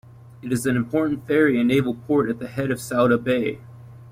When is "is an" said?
0.51-0.75